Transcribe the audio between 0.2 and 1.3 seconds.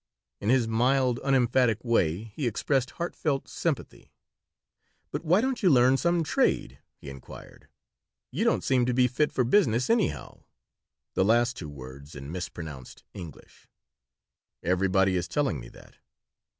In his mild,